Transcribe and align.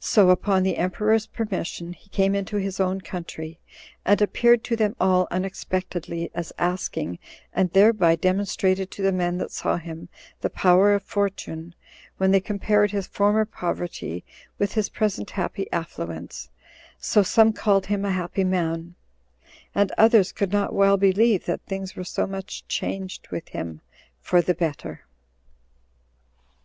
So, 0.00 0.30
upon 0.30 0.64
the 0.64 0.78
emperor's 0.78 1.28
permission, 1.28 1.92
he 1.92 2.08
came 2.08 2.34
into 2.34 2.56
his 2.56 2.80
own 2.80 3.00
country, 3.02 3.60
and 4.04 4.20
appeared 4.20 4.64
to 4.64 4.74
them 4.74 4.96
all 5.00 5.28
unexpectedly 5.30 6.28
as 6.34 6.52
asking, 6.58 7.20
and 7.52 7.70
thereby 7.70 8.16
demonstrated 8.16 8.90
to 8.90 9.02
the 9.02 9.12
men 9.12 9.38
that 9.38 9.52
saw 9.52 9.76
him 9.76 10.08
the 10.40 10.50
power 10.50 10.92
of 10.92 11.04
fortune, 11.04 11.76
when 12.16 12.32
they 12.32 12.40
compared 12.40 12.90
his 12.90 13.06
former 13.06 13.44
poverty 13.44 14.24
with 14.58 14.72
his 14.72 14.88
present 14.88 15.30
happy 15.30 15.70
affluence; 15.70 16.50
so 16.98 17.22
some 17.22 17.52
called 17.52 17.86
him 17.86 18.04
a 18.04 18.10
happy 18.10 18.42
man, 18.42 18.96
and 19.72 19.92
others 19.96 20.32
could 20.32 20.50
not 20.50 20.74
well 20.74 20.96
believe 20.96 21.44
that 21.46 21.62
things 21.66 21.94
were 21.94 22.02
so 22.02 22.26
much 22.26 22.66
changed 22.66 23.28
with 23.30 23.46
him 23.50 23.82
for 24.20 24.42
the 24.42 24.52
better. 24.54 25.02